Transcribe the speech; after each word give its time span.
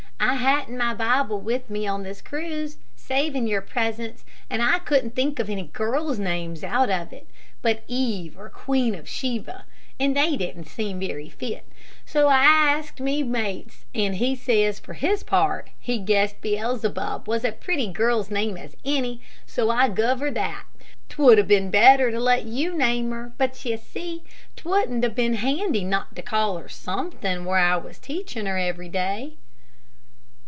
I 0.23 0.35
hadn't 0.35 0.77
my 0.77 0.93
Bible 0.93 1.41
with 1.41 1.67
me 1.69 1.87
on 1.87 2.03
this 2.03 2.21
cruise, 2.21 2.77
savin' 2.95 3.47
yer 3.47 3.59
presence, 3.59 4.23
an' 4.51 4.61
I 4.61 4.77
couldn't 4.79 5.15
think 5.15 5.39
of 5.39 5.49
any 5.49 5.63
girls' 5.73 6.19
names 6.19 6.63
out 6.63 6.91
of 6.91 7.11
it, 7.11 7.27
but 7.63 7.83
Eve 7.87 8.37
or 8.37 8.47
Queen 8.47 8.93
of 8.93 9.09
Sheba, 9.09 9.65
an' 9.99 10.13
they 10.13 10.37
didn't 10.37 10.65
seem 10.65 10.99
very 10.99 11.27
fit, 11.27 11.65
so 12.05 12.27
I 12.27 12.43
asked 12.43 12.99
one 12.99 13.09
of 13.09 13.15
me 13.15 13.23
mates, 13.23 13.85
an' 13.95 14.13
he 14.13 14.35
says, 14.35 14.79
for 14.79 14.93
his 14.93 15.23
part 15.23 15.71
he 15.79 15.97
guessed 15.97 16.39
Bellzebub 16.41 17.27
was 17.27 17.43
as 17.43 17.55
pretty 17.59 17.89
a 17.89 17.93
girl's 17.93 18.29
name 18.29 18.57
as 18.57 18.77
any, 18.85 19.21
so 19.47 19.71
I 19.71 19.89
guv 19.89 20.19
her 20.19 20.31
that. 20.31 20.65
'Twould 21.09 21.39
'a 21.39 21.43
been 21.43 21.71
better 21.71 22.11
to 22.11 22.19
let 22.19 22.45
you 22.45 22.77
name 22.77 23.09
her, 23.09 23.33
but 23.39 23.65
ye 23.65 23.75
see 23.75 24.23
'twouldn't 24.55 25.03
'a 25.03 25.09
been 25.09 25.33
handy 25.35 25.83
not 25.83 26.15
to 26.15 26.21
call 26.21 26.57
her 26.57 26.69
somethin', 26.69 27.43
where 27.43 27.59
I 27.59 27.75
was 27.75 27.97
teachin' 27.97 28.45
her 28.45 28.59
every 28.59 28.89
day." 28.89 29.33